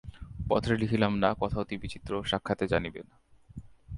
পত্রে 0.49 0.77
লিখিলাম 0.77 1.13
না, 1.17 1.29
কথা 1.39 1.57
অতি 1.59 1.75
বিচিত্র, 1.77 2.23
সাক্ষাতে 2.23 2.65
জানিবেন। 2.67 3.07